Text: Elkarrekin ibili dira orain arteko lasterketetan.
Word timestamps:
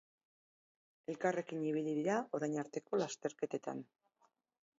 Elkarrekin 1.13 1.61
ibili 1.73 1.93
dira 1.99 2.15
orain 2.39 2.57
arteko 2.63 3.01
lasterketetan. 3.03 3.87